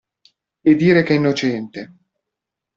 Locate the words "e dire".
0.63-1.03